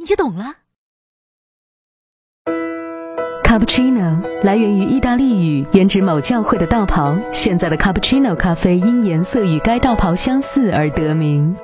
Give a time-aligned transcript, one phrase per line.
[0.00, 0.54] 你就懂了。
[3.44, 11.54] Cappuccino 来源于意大利语，原指某教会的道袍，现在的 Cappuccino 咖啡因颜色与该道袍相似而得名。